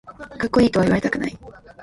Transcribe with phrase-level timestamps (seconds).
[0.39, 1.37] かっこいいとは言われたくない